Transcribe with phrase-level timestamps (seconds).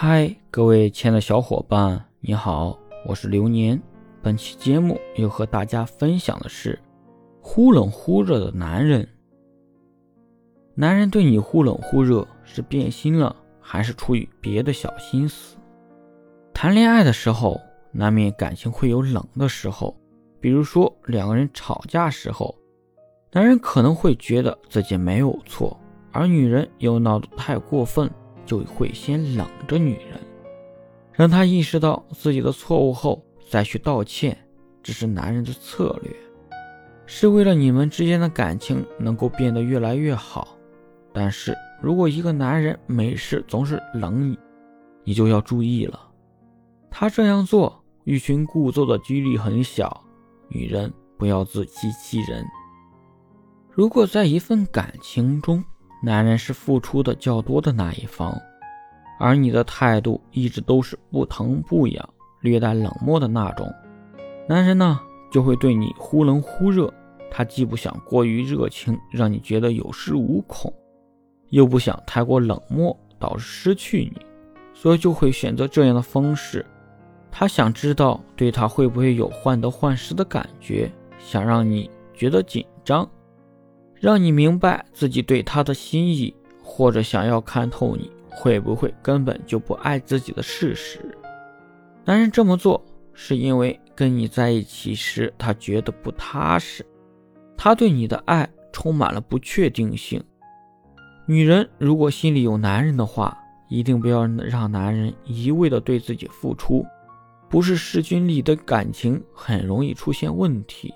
[0.00, 3.82] 嗨，各位亲爱的小伙伴，你好，我是流年。
[4.22, 6.78] 本期节目要和大家分享的是
[7.42, 9.08] 忽冷忽热的男人。
[10.76, 15.56] 男人对你忽冷忽热，是变心了，还是出于别的小心思？
[16.54, 17.60] 谈恋爱的时候，
[17.90, 19.98] 难免感情会有冷的时候，
[20.40, 22.56] 比如说两个人吵架时候，
[23.32, 25.76] 男人可能会觉得自己没有错，
[26.12, 28.08] 而女人又闹得太过分。
[28.48, 30.18] 就会先冷着女人，
[31.12, 34.34] 让她意识到自己的错误后再去道歉，
[34.82, 36.10] 这是男人的策略，
[37.04, 40.56] 是为了你们之间的感情能够变得越来越好。
[41.12, 44.38] 但是如果一个男人没事总是冷你，
[45.04, 46.00] 你就要注意了，
[46.90, 50.02] 他这样做欲擒故纵的几率很小。
[50.48, 52.42] 女人不要自欺欺人。
[53.70, 55.62] 如果在一份感情中，
[56.02, 58.40] 男人是付出的较多的那一方，
[59.18, 62.08] 而你的态度一直都是不疼不痒、
[62.40, 63.72] 略带冷漠的那种。
[64.48, 65.00] 男人呢，
[65.30, 66.92] 就会对你忽冷忽热。
[67.30, 70.72] 他既不想过于热情，让你觉得有恃无恐，
[71.50, 74.24] 又不想太过冷漠，导致失去你，
[74.72, 76.64] 所以就会选择这样的方式。
[77.30, 83.06] 他想知道对他会不会有患得患失的感觉，想让你觉得紧张。
[84.00, 91.00] 让你明白自己对他的心意，或者想要看透你会不会根本就不爱自己的事实。
[92.04, 96.86] 男人这么做是因为跟你在一起时他觉得不踏实，
[97.56, 100.22] 他对你的爱充满了不确定性。
[101.26, 103.36] 女人如果心里有男人的话，
[103.68, 106.86] 一定不要让男人一味的对自己付出，
[107.50, 110.94] 不是势均力敌的感情很容易出现问题。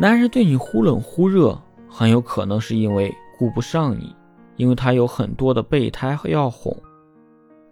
[0.00, 4.14] 男人对你忽冷忽热，很有可能是因为顾不上你，
[4.54, 6.72] 因为他有很多的备胎要哄。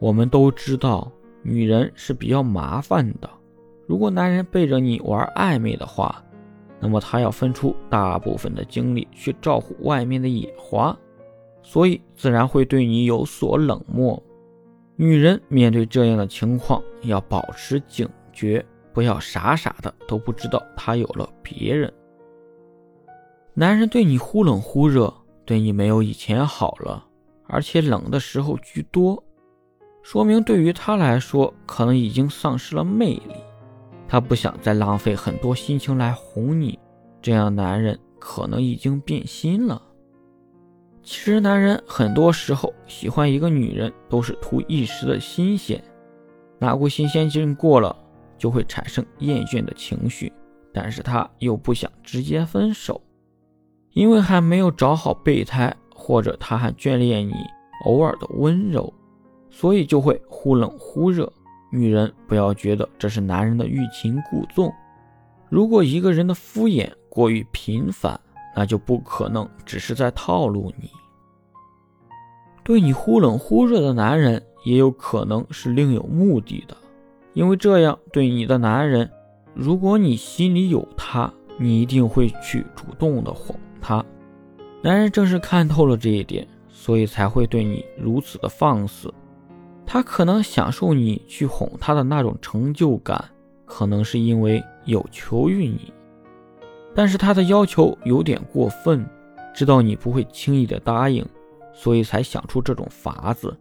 [0.00, 1.08] 我们都知道，
[1.44, 3.30] 女人是比较麻烦的。
[3.86, 6.20] 如果男人背着你玩暧昧的话，
[6.80, 10.98] 那么他要分出大部分的精力去照顾外面的野花，
[11.62, 14.20] 所以自然会对你有所冷漠。
[14.96, 21.92] 女人面对这样的情况，要保持警觉，不要傻傻的都不知道他有了别人。
[23.58, 25.10] 男人对你忽冷忽热，
[25.46, 27.02] 对你没有以前好了，
[27.46, 29.24] 而且冷的时候居多，
[30.02, 33.34] 说明对于他来说，可能已经丧失了魅力。
[34.06, 36.78] 他不想再浪费很多心情来哄你，
[37.22, 39.80] 这样男人可能已经变心了。
[41.02, 45.82] 其实，男人很多时候喜欢一个女人，都是图一时的新鲜，
[46.58, 47.96] 哪股新鲜劲过了，
[48.36, 50.30] 就会产生厌倦的情绪，
[50.74, 53.00] 但是他又不想直接分手。
[53.96, 57.32] 因为还没有找好备胎，或者他还眷恋你
[57.86, 58.92] 偶尔的温柔，
[59.50, 61.32] 所以就会忽冷忽热。
[61.72, 64.70] 女人不要觉得这是男人的欲擒故纵。
[65.48, 68.20] 如果一个人的敷衍过于频繁，
[68.54, 70.90] 那就不可能只是在套路你。
[72.62, 76.76] 对你忽冷忽热的男人，也有可能是另有目的的。
[77.32, 79.10] 因为这样对你的男人，
[79.54, 83.56] 如果你心里有他，你一定会去主动的哄。
[83.86, 84.04] 他，
[84.82, 89.14] 男人正是看透了这一点，所以才会对你如此的放肆。
[89.86, 93.24] 他可能享受你去哄他的那种成就感，
[93.64, 95.92] 可能是因为有求于你，
[96.96, 99.08] 但是他的要求有点过分，
[99.54, 101.24] 知道你不会轻易的答应，
[101.72, 103.56] 所以才想出这种法子，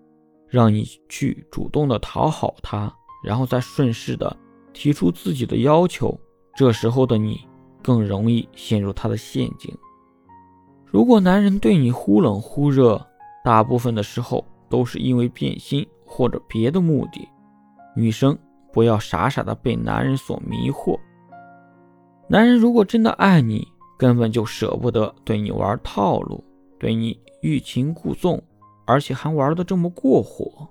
[0.47, 2.91] 让你去主动的讨好他，
[3.23, 4.35] 然后再顺势的
[4.73, 6.19] 提出自己的要求。
[6.55, 7.41] 这时候的你
[7.83, 9.71] 更容易陷入他的陷阱。
[10.85, 13.05] 如果男人对你忽冷忽热，
[13.43, 17.27] 大部分的时候都是因为变心或者别的目的。
[17.95, 18.37] 女生
[18.71, 20.97] 不要傻傻的被男人所迷惑。
[22.27, 26.43] 男人如果真的爱你，根本就舍不得对你玩套路，
[26.79, 28.41] 对你欲擒故纵，
[28.85, 30.67] 而且还玩的这么过火。